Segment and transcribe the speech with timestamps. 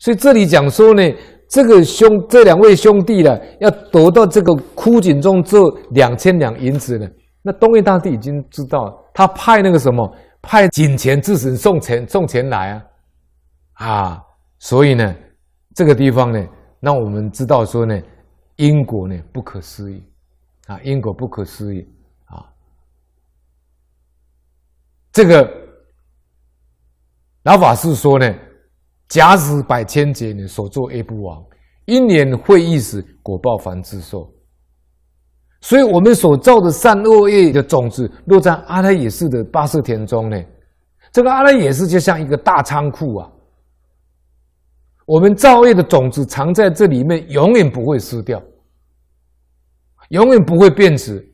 [0.00, 1.02] 所以这里讲说呢，
[1.46, 5.58] 这个兄这两位兄弟呢，要得到这个枯井中这
[5.90, 7.06] 两千两银子呢，
[7.42, 10.10] 那东岳大帝已经知道，他派那个什么，
[10.40, 12.84] 派井前智神送钱送钱来啊，
[13.74, 14.22] 啊，
[14.58, 15.14] 所以呢，
[15.74, 16.42] 这个地方呢，
[16.80, 18.00] 让我们知道说呢，
[18.56, 20.02] 因果呢不可思议
[20.66, 21.86] 啊，因果不可思议
[22.24, 22.46] 啊，
[25.12, 25.46] 这个
[27.42, 28.34] 老法师说呢。
[29.10, 31.44] 假使百千劫你，所作业不亡，
[31.86, 34.32] 因缘会异时，果报凡自受。
[35.60, 40.40] 所以，我们所造的善恶业的种子，落在阿赖耶识的八识田中呢。
[41.12, 43.30] 这个阿赖耶识就像一个大仓库啊。
[45.06, 48.40] 我们造业的种子藏在这里面，永远不会失掉，
[50.10, 51.26] 永远不会变质。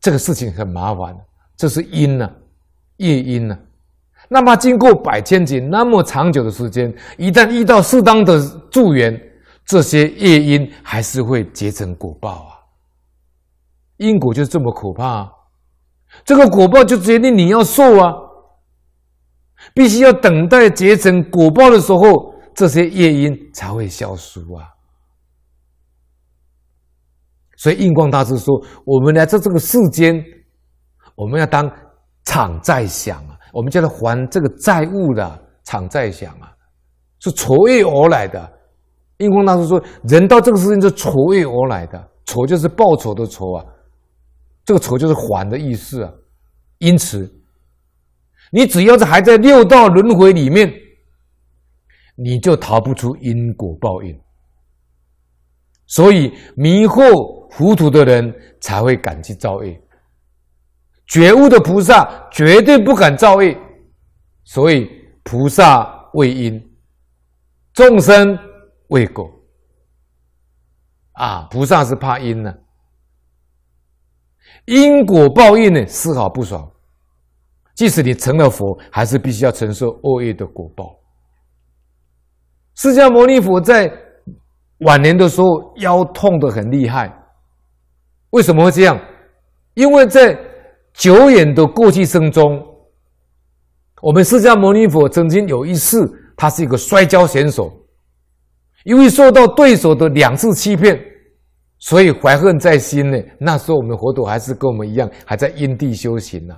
[0.00, 1.16] 这个事情很麻烦，
[1.56, 2.28] 这是因呢、
[2.96, 3.56] 业因呢、
[4.28, 8.40] 那么经过百千劫那么长久的时间，一旦遇到适当的
[8.70, 9.20] 助缘，
[9.66, 12.52] 这些业因还是会结成果报啊。
[13.98, 15.30] 因果就是这么可怕，
[16.24, 18.12] 这个果报就决定你要受啊，
[19.74, 24.72] 必须要等待结成果报的时候，这些业因才会消失啊。
[27.56, 30.24] 所以印光大师说，我们来在这个世间，
[31.14, 31.70] 我们要当
[32.24, 33.31] 场在想啊。
[33.52, 36.52] 我们叫他还这个债务的偿债想啊，
[37.20, 38.52] 是仇业而来的。
[39.18, 43.64] 印光大师说，人到这个世界是仇业而来的，仇就是报仇的仇啊，
[44.64, 46.12] 这个仇就是还的意思啊。
[46.78, 47.32] 因此，
[48.50, 50.72] 你只要是还在六道轮回里面，
[52.16, 54.18] 你就逃不出因果报应。
[55.86, 59.80] 所以迷惑糊涂的人才会敢去造业。
[61.06, 63.56] 觉悟的菩萨绝对不敢造业，
[64.44, 64.88] 所以
[65.22, 66.60] 菩萨为因，
[67.72, 68.38] 众生
[68.88, 69.30] 为果。
[71.12, 72.54] 啊，菩萨是怕因呢、
[74.64, 76.70] 因果报应呢丝毫不爽。
[77.74, 80.98] 即使你成了佛，还是必须要承受恶业的果报。
[82.74, 83.92] 释迦牟尼佛在
[84.80, 87.14] 晚年的时候腰痛得很厉害，
[88.30, 88.98] 为什么会这样？
[89.74, 90.38] 因为在
[90.94, 92.62] 久远的过去生中，
[94.00, 97.72] 我们释迦牟尼佛曾经有一次，他是一个摔跤选手，
[98.84, 101.00] 因为受到对手的两次欺骗，
[101.78, 103.18] 所以怀恨在心呢。
[103.38, 106.54] 那时候我们佛陀还是跟我们一样，还在因地修行呢。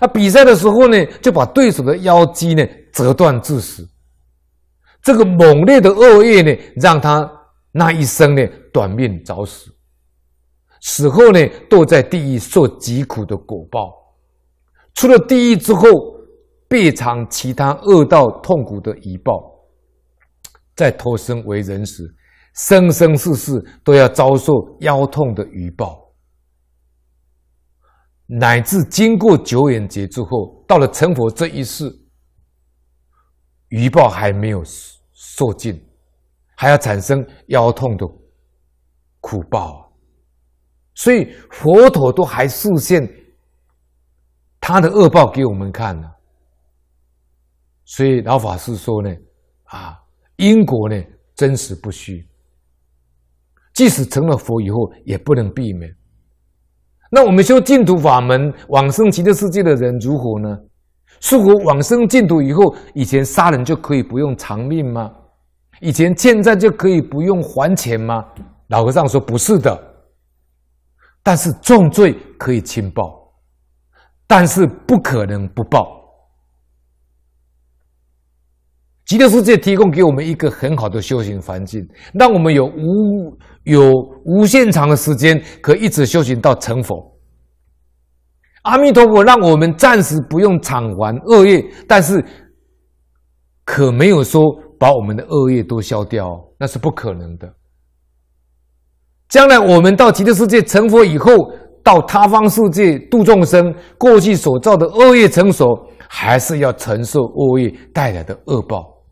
[0.00, 3.88] 啊，比赛的时候呢，就把对手的腰肌呢折断致死。
[5.02, 7.30] 这个猛烈的恶业呢，让他
[7.70, 9.70] 那一生呢短命早死。
[10.86, 11.40] 死后呢，
[11.70, 13.90] 堕在地狱受极苦的果报。
[14.92, 15.80] 出了地狱之后，
[16.68, 19.50] 必尝其他恶道痛苦的余报。
[20.76, 22.14] 再投生为人时，
[22.52, 26.12] 生生世世都要遭受腰痛的余报。
[28.26, 31.90] 乃至经过九眼劫之后，到了成佛这一世，
[33.68, 34.62] 余报还没有
[35.14, 35.82] 受尽，
[36.56, 38.06] 还要产生腰痛的
[39.20, 39.83] 苦报。
[40.94, 43.08] 所以佛陀都还示现
[44.60, 46.08] 他的恶报给我们看呢。
[47.84, 49.10] 所以老法师说呢，
[49.64, 49.98] 啊，
[50.36, 51.02] 因果呢
[51.34, 52.26] 真实不虚，
[53.74, 55.94] 即使成了佛以后也不能避免。
[57.10, 60.58] 那我们修净土法门往生极乐世界的人如何呢？
[61.20, 65.12] 是否往生净土以后，以前杀人就可以不用偿命吗？
[65.80, 68.24] 以前欠债就可以不用还钱吗？
[68.68, 69.93] 老和尚说不是的。
[71.24, 73.34] 但是重罪可以轻报，
[74.28, 76.04] 但是不可能不报。
[79.06, 83.92] 极乐世界提供给我们一个很好的修行环境，让我们有无有
[84.24, 87.10] 无限长的时间可以一直修行到成佛。
[88.62, 92.24] 阿弥陀佛让我们暂时不用偿还恶业，但是
[93.64, 94.42] 可没有说
[94.78, 97.54] 把我们的恶业都消掉，那是不可能的。
[99.34, 101.28] 将来我们到极乐世界成佛以后，
[101.82, 105.66] 到他方世界度众生，过去所造的恶业成熟，
[106.08, 109.02] 还是要承受恶业带来的恶报。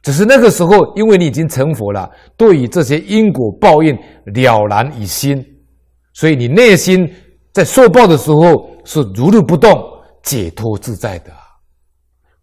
[0.00, 5.44] 只是那个时候，因为你已经成佛了，对于这些因果报应了然于心，
[6.12, 7.12] 所以你内心
[7.52, 9.76] 在受报的时候是如如不动、
[10.22, 11.32] 解脱自在的，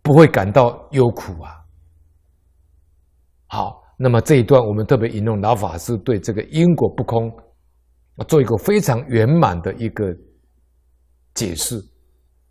[0.03, 1.63] 不会感到忧苦啊。
[3.47, 3.84] 好。
[3.97, 7.31] 那么这一段，我们特别引用老法师对这个因果不空，
[8.27, 10.05] 做一个非常圆满的一个
[11.33, 11.75] 解释，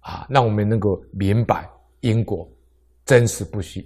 [0.00, 1.66] 啊，让我们能够明白
[2.00, 2.46] 因果
[3.06, 3.82] 真实不虚。